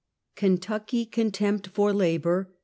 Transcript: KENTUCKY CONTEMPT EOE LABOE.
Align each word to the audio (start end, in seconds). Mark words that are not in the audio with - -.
KENTUCKY 0.35 1.05
CONTEMPT 1.05 1.73
EOE 1.75 1.93
LABOE. 1.93 2.45